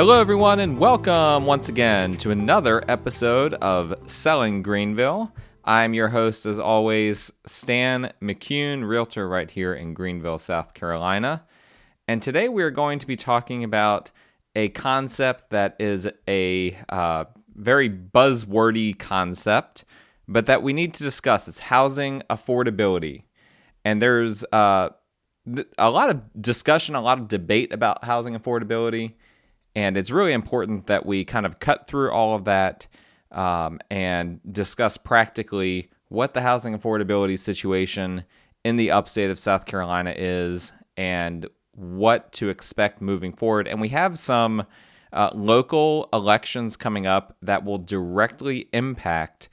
[0.00, 5.30] Hello, everyone, and welcome once again to another episode of Selling Greenville.
[5.62, 11.44] I'm your host, as always, Stan McCune, realtor right here in Greenville, South Carolina.
[12.08, 14.10] And today we are going to be talking about
[14.56, 19.84] a concept that is a uh, very buzzwordy concept,
[20.26, 21.46] but that we need to discuss.
[21.46, 23.24] It's housing affordability.
[23.84, 24.88] And there's uh,
[25.76, 29.12] a lot of discussion, a lot of debate about housing affordability.
[29.74, 32.86] And it's really important that we kind of cut through all of that
[33.30, 38.24] um, and discuss practically what the housing affordability situation
[38.64, 43.68] in the upstate of South Carolina is and what to expect moving forward.
[43.68, 44.64] And we have some
[45.12, 49.48] uh, local elections coming up that will directly impact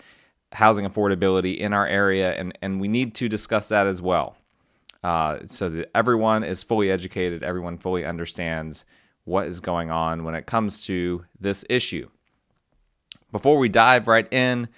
[0.54, 4.36] housing affordability in our area, and, and we need to discuss that as well.
[5.04, 8.84] Uh, so that everyone is fully educated, everyone fully understands
[9.28, 12.10] what is going on when it comes to this issue.
[13.32, 14.70] Before we dive right in,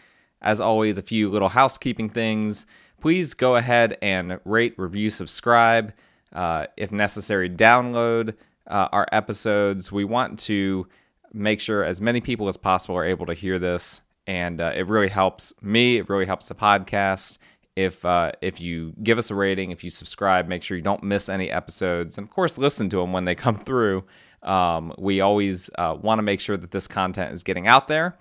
[0.42, 2.66] as always, a few little housekeeping things.
[3.00, 5.94] Please go ahead and rate, review, subscribe.
[6.34, 8.36] Uh, if necessary, download
[8.68, 9.92] uh, our episodes.
[9.92, 10.88] We want to
[11.32, 14.88] make sure as many people as possible are able to hear this, and uh, it
[14.88, 15.98] really helps me.
[15.98, 17.38] It really helps the podcast.
[17.76, 21.04] If uh, if you give us a rating, if you subscribe, make sure you don't
[21.04, 24.06] miss any episodes, and of course, listen to them when they come through.
[24.44, 28.18] Um, we always uh, want to make sure that this content is getting out there.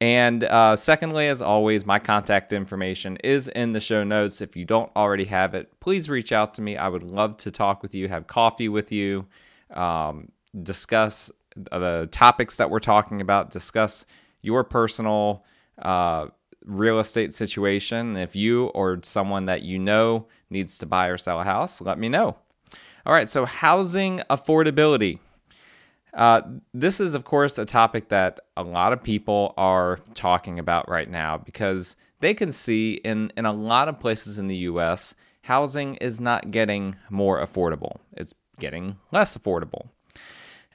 [0.00, 4.40] And uh, secondly, as always, my contact information is in the show notes.
[4.40, 6.76] If you don't already have it, please reach out to me.
[6.76, 9.26] I would love to talk with you, have coffee with you,
[9.70, 14.04] um, discuss the topics that we're talking about, discuss
[14.40, 15.44] your personal
[15.80, 16.26] uh,
[16.64, 18.16] real estate situation.
[18.16, 21.98] If you or someone that you know needs to buy or sell a house, let
[21.98, 22.36] me know.
[23.06, 25.20] All right, so housing affordability.
[26.14, 26.42] Uh,
[26.74, 31.08] this is, of course, a topic that a lot of people are talking about right
[31.08, 35.94] now because they can see in, in a lot of places in the US, housing
[35.96, 39.88] is not getting more affordable, it's getting less affordable.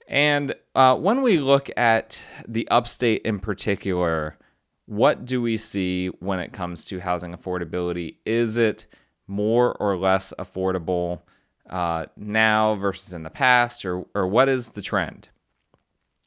[0.07, 4.37] And uh, when we look at the upstate in particular,
[4.85, 8.15] what do we see when it comes to housing affordability?
[8.25, 8.85] Is it
[9.27, 11.19] more or less affordable?
[11.69, 15.29] uh, now versus in the past, or, or what is the trend?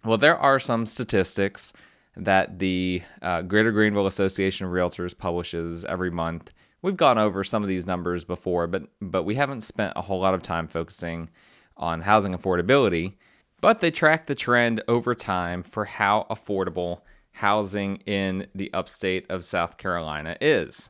[0.05, 1.73] Well, there are some statistics
[2.17, 6.53] that the uh, Greater Greenville Association of Realtors publishes every month.
[6.83, 10.21] We've gone over some of these numbers before, but but we haven't spent a whole
[10.21, 11.29] lot of time focusing
[11.77, 13.15] on housing affordability.
[13.61, 17.03] But they track the trend over time for how affordable
[17.33, 20.89] housing in the upstate of South Carolina is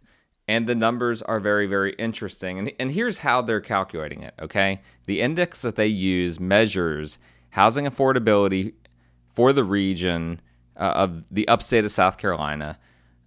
[0.48, 4.80] and the numbers are very very interesting and, and here's how they're calculating it okay
[5.06, 7.18] the index that they use measures
[7.50, 8.72] housing affordability
[9.34, 10.40] for the region
[10.76, 12.78] uh, of the upstate of south carolina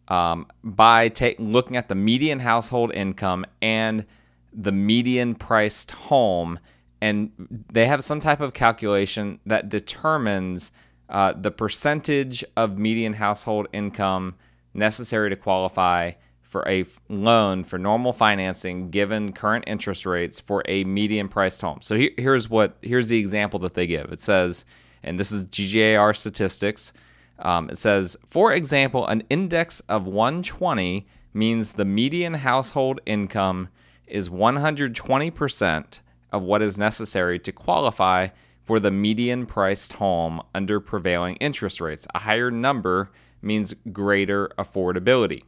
[0.07, 4.05] um, by ta- looking at the median household income and
[4.51, 6.59] the median priced home
[7.01, 7.31] and
[7.71, 10.71] they have some type of calculation that determines
[11.09, 14.35] uh, the percentage of median household income
[14.73, 20.83] necessary to qualify for a loan for normal financing given current interest rates for a
[20.83, 21.79] median priced home.
[21.81, 24.11] So here, here's what here's the example that they give.
[24.11, 24.63] It says,
[25.03, 26.93] and this is GGAR statistics.
[27.39, 33.69] Um, it says, for example, an index of 120 means the median household income
[34.07, 35.99] is 120%
[36.31, 38.27] of what is necessary to qualify
[38.63, 42.07] for the median priced home under prevailing interest rates.
[42.13, 45.43] A higher number means greater affordability.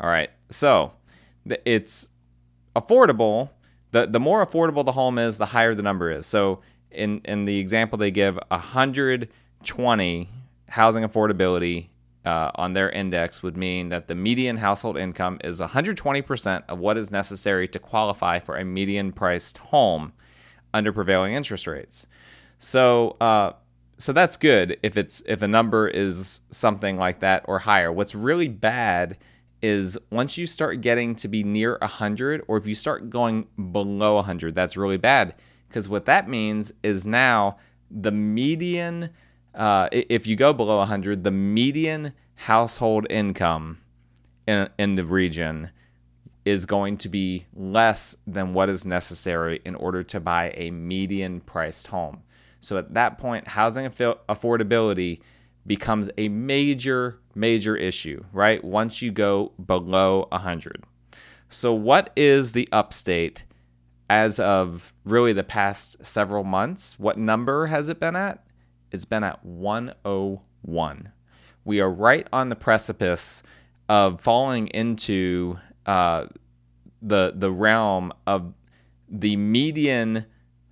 [0.00, 0.30] All right.
[0.50, 0.92] So
[1.46, 2.08] it's
[2.74, 3.50] affordable.
[3.90, 6.26] The, the more affordable the home is, the higher the number is.
[6.26, 6.60] So
[6.94, 10.30] in, in the example they give, 120
[10.68, 11.88] housing affordability
[12.24, 16.96] uh, on their index would mean that the median household income is 120% of what
[16.96, 20.12] is necessary to qualify for a median priced home
[20.72, 22.06] under prevailing interest rates.
[22.58, 23.52] So, uh,
[23.98, 27.92] so that's good if it's if a number is something like that or higher.
[27.92, 29.18] What's really bad
[29.62, 34.16] is once you start getting to be near 100 or if you start going below
[34.16, 35.34] 100 that's really bad
[35.74, 37.56] because what that means is now
[37.90, 39.10] the median
[39.56, 43.78] uh, if you go below 100 the median household income
[44.46, 45.72] in, in the region
[46.44, 51.40] is going to be less than what is necessary in order to buy a median
[51.40, 52.22] priced home
[52.60, 55.18] so at that point housing affordability
[55.66, 58.62] becomes a major, major issue, right?
[58.62, 60.84] Once you go below 100.
[61.48, 63.44] So, what is the upstate
[64.14, 66.98] as of really the past several months?
[66.98, 68.44] What number has it been at?
[68.94, 71.12] it's been at 101.
[71.64, 73.42] We are right on the precipice
[73.88, 76.26] of falling into uh,
[77.02, 78.54] the the realm of
[79.08, 80.26] the median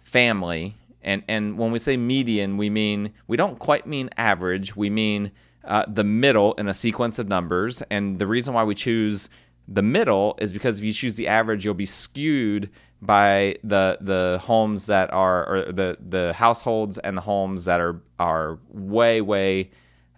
[0.04, 0.76] family.
[1.02, 4.76] And and when we say median, we mean we don't quite mean average.
[4.76, 5.32] We mean
[5.64, 7.82] uh, the middle in a sequence of numbers.
[7.90, 9.28] And the reason why we choose
[9.72, 12.70] the middle is because if you choose the average, you'll be skewed
[13.00, 18.00] by the the homes that are or the the households and the homes that are
[18.18, 19.70] are way way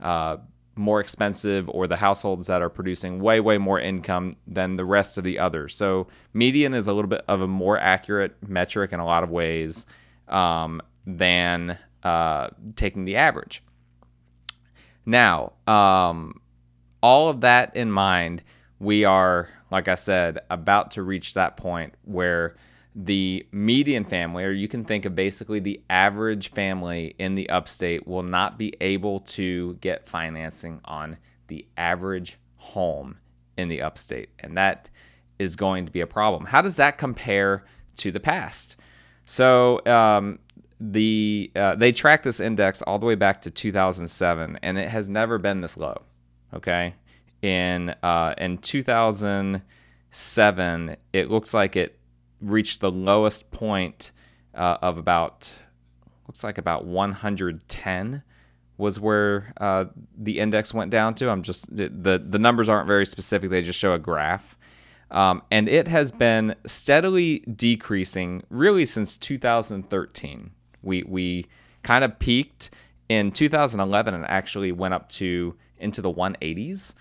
[0.02, 0.36] uh,
[0.76, 5.16] more expensive or the households that are producing way way more income than the rest
[5.16, 5.74] of the others.
[5.74, 9.30] So median is a little bit of a more accurate metric in a lot of
[9.30, 9.86] ways
[10.28, 13.62] um, than uh, taking the average.
[15.06, 16.40] Now, um,
[17.02, 18.42] all of that in mind,
[18.84, 22.54] we are, like I said, about to reach that point where
[22.94, 28.06] the median family, or you can think of basically the average family in the upstate,
[28.06, 31.16] will not be able to get financing on
[31.48, 33.18] the average home
[33.56, 34.30] in the upstate.
[34.38, 34.90] And that
[35.38, 36.46] is going to be a problem.
[36.46, 37.64] How does that compare
[37.96, 38.76] to the past?
[39.24, 40.38] So, um,
[40.80, 45.08] the uh, they track this index all the way back to 2007, and it has
[45.08, 46.02] never been this low.
[46.52, 46.94] Okay,
[47.44, 51.98] in uh, in 2007, it looks like it
[52.40, 54.12] reached the lowest point
[54.54, 55.52] uh, of about
[56.26, 58.22] looks like about 110
[58.78, 59.84] was where uh,
[60.16, 61.28] the index went down to.
[61.28, 64.56] I'm just the the numbers aren't very specific; they just show a graph.
[65.10, 70.50] Um, and it has been steadily decreasing really since 2013.
[70.82, 71.44] We we
[71.82, 72.70] kind of peaked
[73.10, 76.94] in 2011 and actually went up to into the 180s.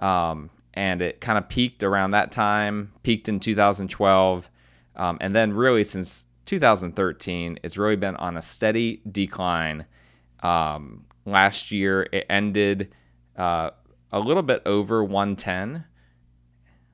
[0.00, 4.50] Um, and it kind of peaked around that time, peaked in 2012,
[4.96, 9.86] um, and then really since 2013, it's really been on a steady decline.
[10.42, 12.94] Um, last year, it ended
[13.36, 13.70] uh,
[14.12, 15.84] a little bit over 110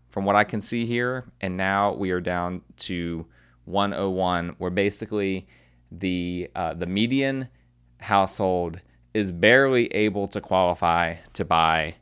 [0.08, 3.26] from what I can see here, and now we are down to
[3.66, 5.46] 101, where basically
[5.90, 7.48] the uh, the median
[7.98, 8.80] household
[9.14, 11.94] is barely able to qualify to buy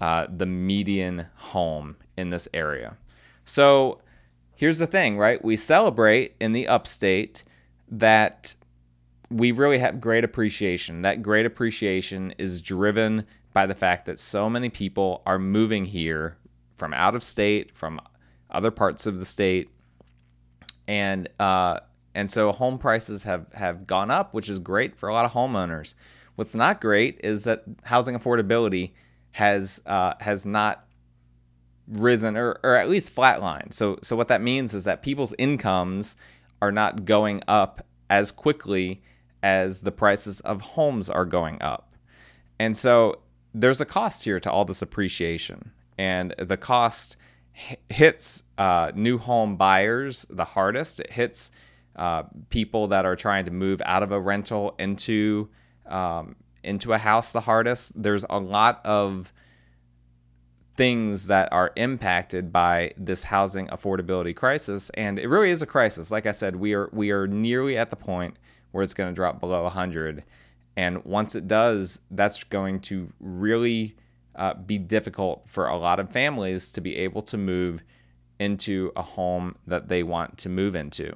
[0.00, 2.96] uh, the median home in this area.
[3.44, 4.00] So
[4.54, 5.44] here's the thing, right?
[5.44, 7.44] We celebrate in the upstate
[7.90, 8.54] that
[9.30, 11.02] we really have great appreciation.
[11.02, 16.36] That great appreciation is driven by the fact that so many people are moving here
[16.76, 18.00] from out of state, from
[18.50, 19.70] other parts of the state,
[20.88, 21.80] and uh,
[22.14, 25.32] and so home prices have have gone up, which is great for a lot of
[25.32, 25.94] homeowners.
[26.36, 28.92] What's not great is that housing affordability
[29.32, 30.86] has uh, has not
[31.88, 33.72] risen or, or at least flatlined.
[33.72, 36.16] So so what that means is that people's incomes
[36.62, 39.02] are not going up as quickly
[39.42, 41.94] as the prices of homes are going up.
[42.58, 43.20] And so
[43.54, 45.70] there's a cost here to all this appreciation.
[45.96, 47.16] And the cost
[47.88, 51.00] hits uh, new home buyers the hardest.
[51.00, 51.50] It hits
[51.96, 55.48] uh, people that are trying to move out of a rental into
[55.86, 57.92] um, into a house the hardest.
[58.00, 59.32] There's a lot of
[60.80, 66.10] things that are impacted by this housing affordability crisis and it really is a crisis
[66.10, 68.38] like i said we are we are nearly at the point
[68.70, 70.24] where it's going to drop below 100
[70.78, 73.94] and once it does that's going to really
[74.36, 77.82] uh, be difficult for a lot of families to be able to move
[78.38, 81.14] into a home that they want to move into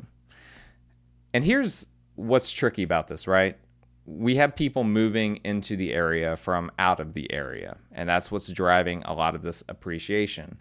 [1.32, 3.56] and here's what's tricky about this right
[4.06, 8.48] we have people moving into the area from out of the area, and that's what's
[8.48, 10.60] driving a lot of this appreciation.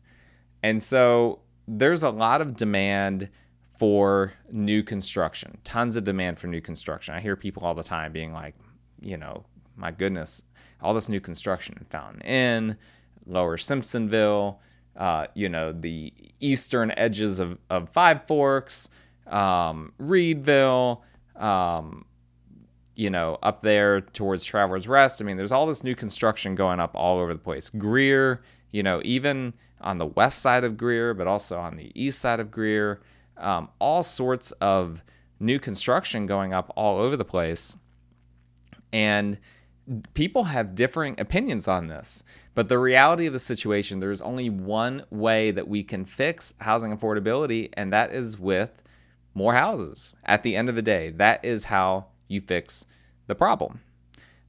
[0.62, 3.30] And so there's a lot of demand
[3.78, 7.16] for new construction, tons of demand for new construction.
[7.16, 8.56] I hear people all the time being like,
[9.02, 9.46] you know,
[9.76, 10.42] my goodness,
[10.82, 12.78] all this new construction in Fountain Inn,
[13.26, 14.58] Lower Simpsonville,
[14.96, 18.90] uh, you know, the eastern edges of, of Five Forks,
[19.28, 21.02] um, Reidville,
[21.36, 22.06] um,
[22.96, 25.22] you know, up there towards Travelers Rest.
[25.22, 27.70] I mean, there's all this new construction going up all over the place.
[27.70, 32.20] Greer, you know, even on the west side of Greer, but also on the east
[32.20, 33.02] side of Greer,
[33.38, 35.04] um, all sorts of
[35.40, 37.78] new construction going up all over the place.
[38.92, 39.40] And
[40.14, 42.24] people have differing opinions on this.
[42.56, 46.96] But the reality of the situation, there's only one way that we can fix housing
[46.96, 48.84] affordability, and that is with
[49.34, 50.14] more houses.
[50.24, 52.86] At the end of the day, that is how you fix
[53.28, 53.82] the problem.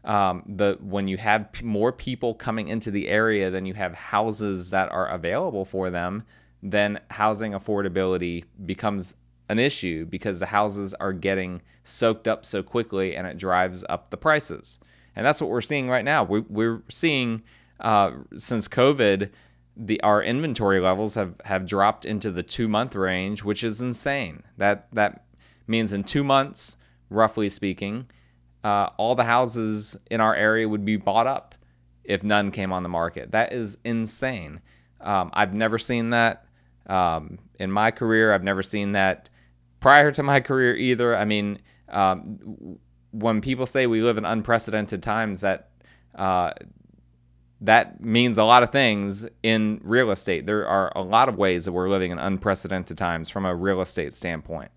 [0.05, 3.95] Um, the when you have p- more people coming into the area than you have
[3.95, 6.25] houses that are available for them,
[6.62, 9.14] then housing affordability becomes
[9.49, 14.11] an issue because the houses are getting soaked up so quickly and it drives up
[14.11, 14.79] the prices.
[15.17, 16.25] And that's what we're seeing right now.
[16.25, 17.43] We, we're seeing
[17.81, 19.31] uh, since COVID,
[19.76, 24.43] the our inventory levels have, have dropped into the two month range, which is insane.
[24.57, 25.25] That that
[25.67, 26.76] means in two months,
[27.11, 28.06] roughly speaking,
[28.62, 31.54] uh, all the houses in our area would be bought up
[32.04, 33.32] if none came on the market.
[33.32, 34.61] That is insane.
[35.00, 36.46] Um, I've never seen that
[36.87, 38.32] um, in my career.
[38.32, 39.30] I've never seen that
[39.80, 41.16] prior to my career either.
[41.16, 42.78] I mean, um,
[43.11, 45.70] when people say we live in unprecedented times, that
[46.14, 46.52] uh,
[47.61, 50.46] that means a lot of things in real estate.
[50.46, 53.80] There are a lot of ways that we're living in unprecedented times from a real
[53.80, 54.70] estate standpoint.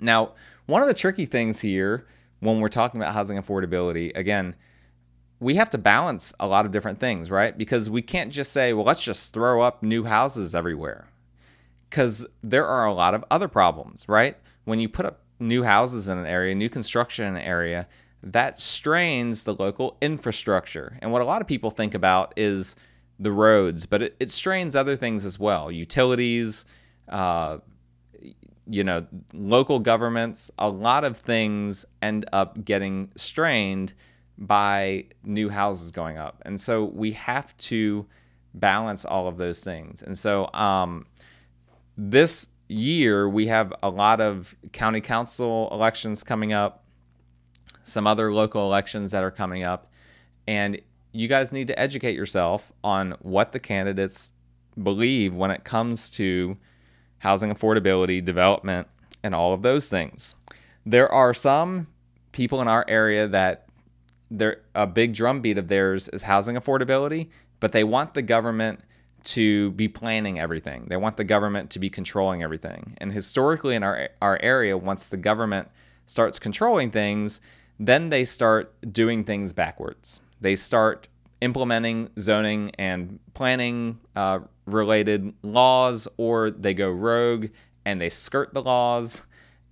[0.00, 0.32] Now,
[0.66, 2.06] one of the tricky things here
[2.40, 4.54] when we're talking about housing affordability, again,
[5.38, 7.56] we have to balance a lot of different things, right?
[7.56, 11.08] Because we can't just say, well, let's just throw up new houses everywhere.
[11.88, 14.36] Because there are a lot of other problems, right?
[14.64, 17.86] When you put up new houses in an area, new construction in an area,
[18.22, 20.98] that strains the local infrastructure.
[21.00, 22.74] And what a lot of people think about is
[23.18, 26.64] the roads, but it, it strains other things as well utilities,
[27.08, 27.58] uh,
[28.68, 30.50] you know, local governments.
[30.58, 33.92] A lot of things end up getting strained
[34.38, 36.42] by new houses going up.
[36.44, 38.06] And so we have to
[38.52, 40.02] balance all of those things.
[40.02, 41.06] And so um,
[41.96, 46.84] this year, we have a lot of county council elections coming up,
[47.84, 49.92] some other local elections that are coming up.
[50.46, 50.80] And
[51.12, 54.32] you guys need to educate yourself on what the candidates
[54.80, 56.58] believe when it comes to
[57.26, 58.86] housing affordability, development,
[59.24, 60.36] and all of those things.
[60.84, 61.88] There are some
[62.30, 63.66] people in our area that
[64.30, 67.28] they're, a big drumbeat of theirs is housing affordability,
[67.58, 68.78] but they want the government
[69.24, 70.86] to be planning everything.
[70.88, 72.96] They want the government to be controlling everything.
[72.98, 75.66] And historically, in our our area, once the government
[76.06, 77.40] starts controlling things,
[77.80, 80.20] then they start doing things backwards.
[80.40, 81.08] They start
[81.40, 87.48] implementing zoning and planning uh, related laws, or they go rogue
[87.84, 89.22] and they skirt the laws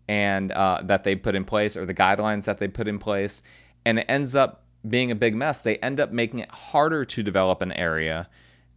[0.07, 3.43] and uh, that they put in place or the guidelines that they put in place
[3.85, 5.63] and it ends up being a big mess.
[5.63, 8.29] They end up making it harder to develop an area,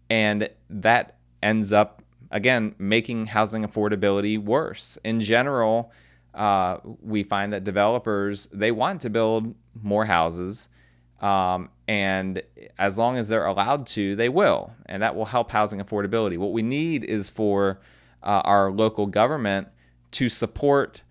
[0.10, 4.98] and that ends up again making housing affordability worse.
[5.04, 5.92] In general,
[6.34, 10.68] uh, we find that developers they want to build more houses,
[11.22, 12.42] um, and
[12.78, 16.38] as long as they're allowed to, they will, and that will help housing affordability.
[16.38, 17.80] What we need is for
[18.24, 19.70] uh, our local government
[20.12, 21.02] to support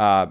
[0.00, 0.26] uh,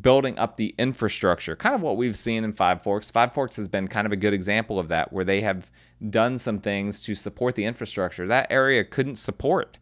[0.00, 3.10] building up the infrastructure, kind of what we've seen in Five Forks.
[3.10, 5.70] Five Forks has been kind of a good example of that, where they have
[6.08, 8.26] done some things to support the infrastructure.
[8.26, 9.78] That area couldn't support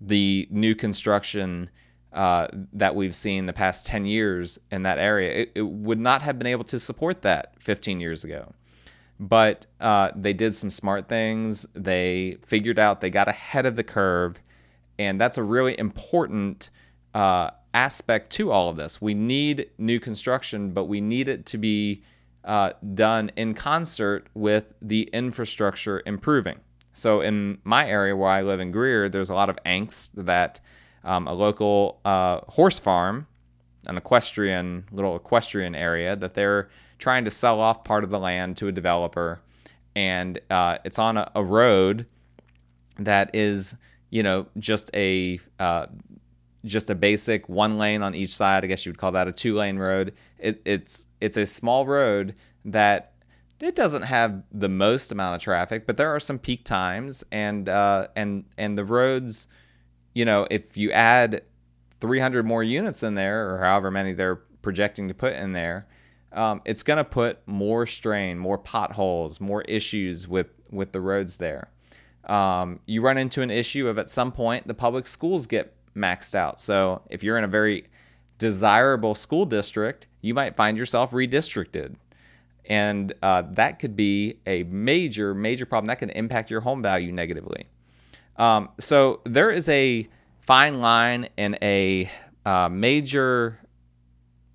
[0.00, 1.70] the new construction
[2.12, 5.42] uh, that we've seen the past 10 years in that area.
[5.42, 8.52] It, it, would not have been able to support that 15 years ago.
[9.22, 11.64] But uh, they did some smart things.
[11.74, 14.40] They figured out they got ahead of the curve.
[14.98, 16.70] And that's a really important
[17.14, 19.00] uh, aspect to all of this.
[19.00, 22.02] We need new construction, but we need it to be
[22.44, 26.58] uh, done in concert with the infrastructure improving.
[26.92, 30.58] So, in my area where I live in Greer, there's a lot of angst that
[31.04, 33.28] um, a local uh, horse farm,
[33.86, 36.68] an equestrian, little equestrian area, that they're
[37.02, 39.40] trying to sell off part of the land to a developer.
[39.96, 42.06] And uh, it's on a, a, road
[42.96, 43.74] that is,
[44.08, 45.86] you know, just a uh,
[46.64, 48.62] just a basic one lane on each side.
[48.64, 50.14] I guess you would call that a two lane road.
[50.38, 53.12] It, it's it's a small road that
[53.60, 57.68] it doesn't have the most amount of traffic, but there are some peak times, and
[57.68, 59.48] uh, and and the roads,
[60.14, 61.42] you know, if you add
[62.00, 65.86] 300 more units in there, or however many they're projecting to put in there,
[66.32, 71.36] um, it's going to put more strain, more potholes, more issues with with the roads
[71.36, 71.68] there.
[72.24, 76.34] Um, you run into an issue of at some point the public schools get maxed
[76.34, 76.60] out.
[76.60, 77.88] So if you're in a very
[78.38, 81.96] desirable school district, you might find yourself redistricted.
[82.64, 85.88] And uh, that could be a major, major problem.
[85.88, 87.66] That can impact your home value negatively.
[88.36, 90.08] Um, so there is a
[90.40, 92.08] fine line and a
[92.46, 93.58] uh, major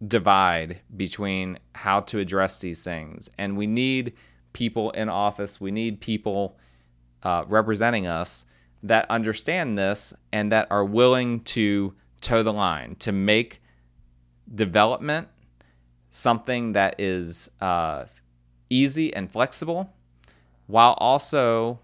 [0.05, 3.29] divide between how to address these things.
[3.37, 4.13] And we need
[4.53, 6.57] people in office, we need people
[7.23, 8.45] uh, representing us
[8.83, 13.61] that understand this and that are willing to toe the line to make
[14.53, 15.27] development
[16.09, 18.05] something that is uh,
[18.69, 19.93] easy and flexible
[20.67, 21.79] while also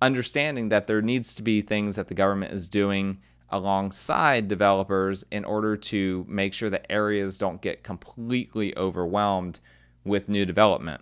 [0.00, 3.18] understanding that there needs to be things that the government is doing
[3.50, 9.60] alongside developers in order to make sure that areas don't get completely overwhelmed
[10.04, 11.00] with new development.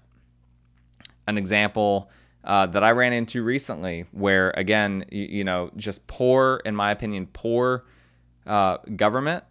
[1.27, 2.11] An example
[2.45, 6.91] uh, that I ran into recently, where again, you, you, know, just poor, in my
[6.91, 7.85] opinion, poor
[8.47, 9.45] uh, government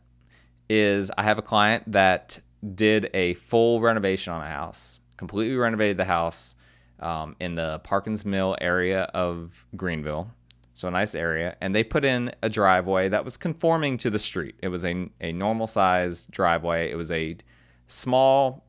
[0.69, 2.39] is I have a client that
[2.75, 6.55] did a full renovation on a house, completely renovated the house
[6.99, 10.31] um, in the Parkins Mill area of Greenville.
[10.73, 11.55] So a nice area.
[11.61, 14.55] And they put in a driveway that was conforming to the street.
[14.61, 16.91] It was a, a normal size driveway.
[16.91, 17.37] It was a
[17.87, 18.65] small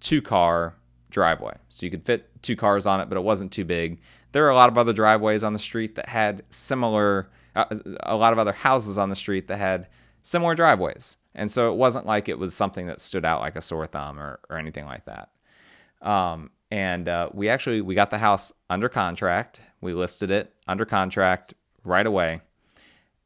[0.00, 0.76] two car
[1.10, 1.54] driveway.
[1.68, 4.00] So you could fit two cars on it, but it wasn't too big.
[4.32, 7.66] There are a lot of other driveways on the street that had similar, uh,
[8.00, 9.88] a lot of other houses on the street that had
[10.22, 11.16] similar driveways.
[11.34, 14.18] And so it wasn't like it was something that stood out like a sore thumb
[14.18, 15.30] or, or anything like that.
[16.00, 19.60] Um, and uh, we actually we got the house under contract.
[19.82, 21.52] We listed it under contract
[21.84, 22.40] right away.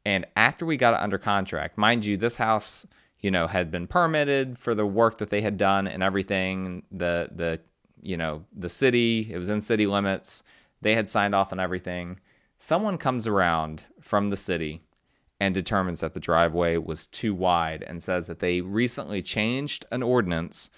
[0.05, 2.89] And after we got it under contract, mind you, this house,
[3.21, 6.83] you know, had been permitted for the work that they had done and everything.
[6.91, 7.61] The the
[8.03, 10.43] you know the city, it was in city limits.
[10.83, 12.19] They had signed off on everything.
[12.59, 14.83] Someone comes around from the city
[15.39, 20.03] and determines that the driveway was too wide and says that they recently changed an
[20.03, 20.69] ordinance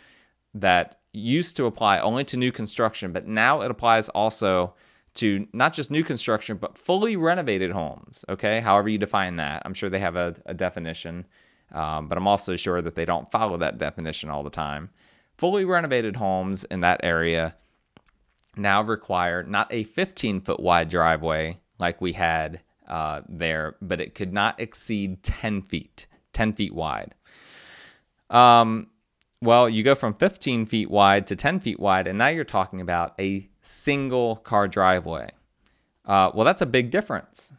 [0.52, 4.74] that used to apply only to new construction, but now it applies also
[5.14, 8.24] to not just new construction, but fully renovated homes.
[8.28, 9.62] Okay, however you define that.
[9.64, 11.26] I'm sure they have a, a definition,
[11.72, 14.90] um, but I'm also sure that they don't follow that definition all the time.
[15.36, 17.54] Fully renovated homes in that area
[18.56, 24.14] now require not a 15 foot wide driveway like we had uh, there, but it
[24.14, 27.14] could not exceed 10 feet, 10 feet wide.
[28.30, 28.88] Um,
[29.40, 32.80] well, you go from 15 feet wide to 10 feet wide, and now you're talking
[32.80, 35.30] about a single car driveway.
[36.04, 37.52] Uh, well, that's a big difference.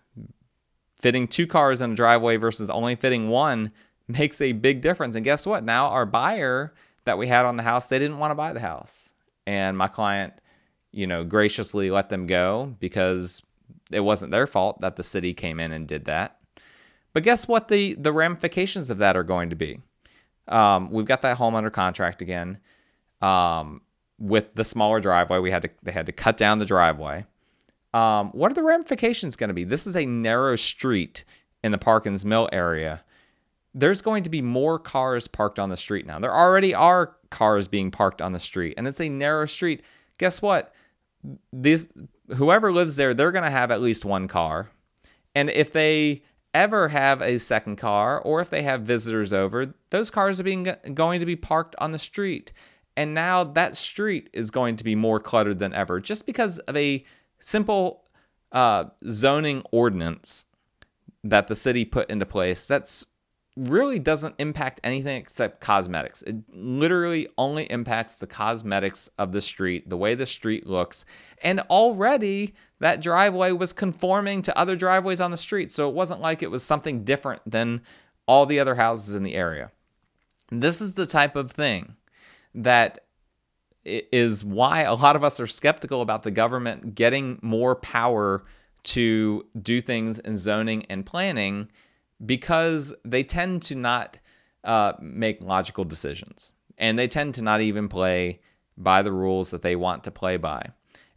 [0.99, 3.71] Fitting two cars in a driveway versus only fitting one
[4.07, 5.15] makes a big difference.
[5.15, 5.63] And guess what?
[5.63, 6.73] Now, our buyer
[7.05, 9.13] that we had on the house, they didn't want to buy the house.
[9.47, 10.33] And my client,
[10.91, 13.41] you know, graciously let them go because
[13.91, 16.35] it wasn't their fault that the city came in and did that.
[17.13, 19.79] But guess what the the ramifications of that are going to be?
[20.49, 22.57] Um, we've got that home under contract again.
[23.21, 23.81] Um,
[24.17, 27.25] with the smaller driveway, we had to they had to cut down the driveway.
[27.93, 29.63] Um, what are the ramifications going to be?
[29.63, 31.23] This is a narrow street
[31.63, 33.03] in the Parkins Mill area.
[33.73, 36.19] There's going to be more cars parked on the street now.
[36.19, 39.83] There already are cars being parked on the street, and it's a narrow street.
[40.17, 40.73] Guess what?
[41.53, 41.87] These
[42.35, 44.69] whoever lives there, they're going to have at least one car.
[45.35, 50.09] And if they ever have a second car or if they have visitors over, those
[50.09, 52.51] cars are being going to be parked on the street.
[52.97, 56.75] And now that street is going to be more cluttered than ever just because of
[56.75, 57.05] a
[57.39, 58.03] simple
[58.51, 60.45] uh, zoning ordinance
[61.23, 63.05] that the city put into place that's
[63.55, 66.21] really doesn't impact anything except cosmetics.
[66.21, 71.05] It literally only impacts the cosmetics of the street, the way the street looks.
[71.43, 75.71] And already that driveway was conforming to other driveways on the street.
[75.71, 77.81] So it wasn't like it was something different than
[78.25, 79.71] all the other houses in the area.
[80.51, 81.95] This is the type of thing
[82.55, 83.05] that
[83.83, 88.43] is why a lot of us are skeptical about the government getting more power
[88.83, 91.69] to do things in zoning and planning
[92.25, 94.19] because they tend to not
[94.63, 98.39] uh, make logical decisions and they tend to not even play
[98.77, 100.69] by the rules that they want to play by.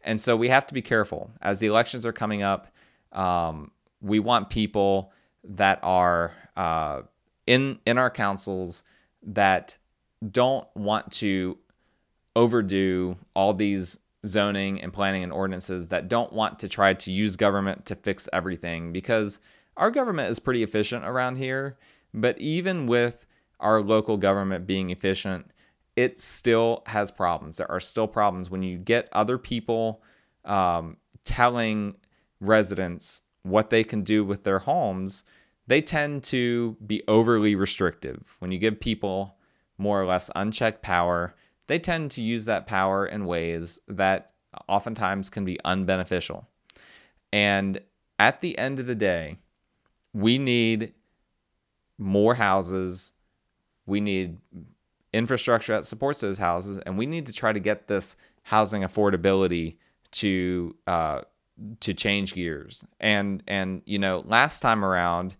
[0.05, 2.69] And so we have to be careful as the elections are coming up.
[3.13, 5.13] Um, we want people
[5.45, 7.03] that are uh,
[7.47, 8.83] in in our councils
[9.23, 9.77] that
[10.29, 11.59] don't want to
[12.35, 17.37] overdo all these zoning and planning and ordinances that don't want to try to use
[17.37, 19.41] government to fix everything because
[19.77, 21.79] our government is pretty efficient around here,
[22.13, 23.27] but even with
[23.61, 25.51] our local government being efficient,
[25.97, 27.57] it still has problems.
[27.57, 30.03] There are still problems when you get other people
[30.45, 31.97] um, telling
[32.41, 35.23] residents what they can do with their homes.
[35.67, 38.37] They tend to be overly restrictive.
[38.39, 39.37] When you give people
[39.79, 41.35] more or less unchecked power,
[41.67, 44.33] they tend to use that power in ways that
[44.69, 46.45] oftentimes can be unbeneficial.
[47.33, 47.81] And
[48.19, 49.37] at the end of the day,
[50.13, 50.93] we need
[51.99, 53.13] more houses.
[53.87, 54.39] We need
[55.13, 59.77] infrastructure that supports those houses, and we need to try to get this housing affordability
[60.13, 61.23] to uh,
[61.81, 62.85] to change gears.
[63.01, 65.37] And and you know, last time around,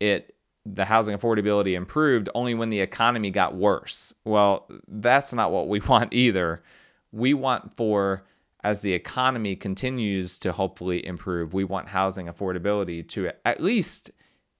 [0.00, 0.34] it
[0.64, 4.14] the housing affordability improved only when the economy got worse.
[4.24, 6.62] Well, that's not what we want either.
[7.10, 8.22] We want for
[8.64, 14.10] as the economy continues to hopefully improve, we want housing affordability to at least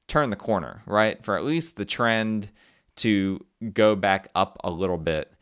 [0.08, 1.24] turn the corner, right?
[1.24, 2.50] For at least the trend
[2.96, 5.32] to go back up a little bit.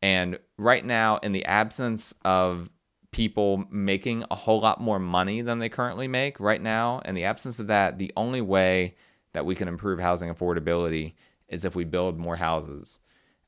[0.00, 2.70] And right now, in the absence of
[3.12, 7.24] people making a whole lot more money than they currently make right now, in the
[7.24, 8.94] absence of that, the only way
[9.32, 11.14] that we can improve housing affordability
[11.48, 12.98] is if we build more houses.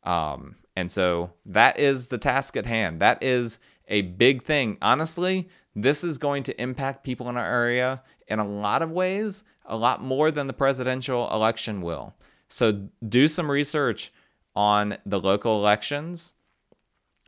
[0.05, 3.01] Um, and so that is the task at hand.
[3.01, 4.79] That is a big thing.
[4.81, 9.45] Honestly, this is going to impact people in our area in a lot of ways,
[9.65, 12.15] a lot more than the presidential election will.
[12.49, 14.13] So do some research
[14.55, 16.35] on the local elections.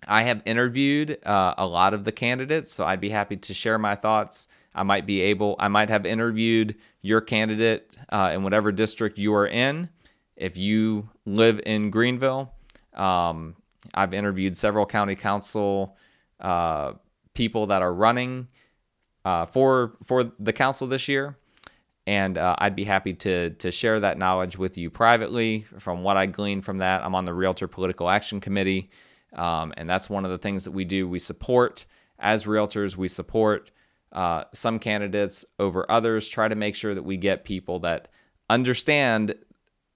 [0.09, 3.79] I have interviewed uh, a lot of the candidates, so I'd be happy to share
[3.79, 4.49] my thoughts.
[4.75, 9.35] I might be able, I might have interviewed your candidate uh, in whatever district you
[9.35, 9.91] are in.
[10.37, 12.55] If you live in Greenville,
[12.95, 13.57] um,
[13.95, 15.97] I've interviewed several county council
[16.41, 16.95] uh,
[17.35, 18.49] people that are running
[19.25, 21.37] uh, for for the council this year,
[22.07, 25.67] and uh, I'd be happy to to share that knowledge with you privately.
[25.79, 28.91] From what I gleaned from that, I'm on the Realtor Political Action Committee,
[29.35, 31.09] um, and that's one of the things that we do.
[31.09, 31.85] We support
[32.19, 32.97] as realtors.
[32.97, 33.71] We support
[34.13, 36.29] uh, some candidates over others.
[36.29, 38.09] Try to make sure that we get people that
[38.49, 39.35] understand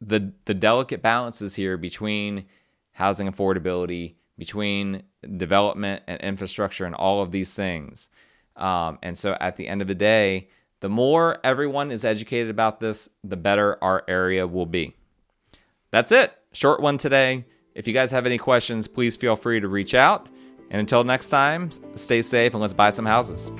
[0.01, 2.45] the the delicate balances here between
[2.93, 5.03] housing affordability, between
[5.37, 8.09] development and infrastructure, and all of these things.
[8.57, 10.49] Um, and so at the end of the day,
[10.81, 14.94] the more everyone is educated about this, the better our area will be.
[15.90, 16.33] That's it.
[16.53, 17.47] Short one today.
[17.75, 20.29] If you guys have any questions, please feel free to reach out.
[20.70, 23.51] And until next time, stay safe and let's buy some houses.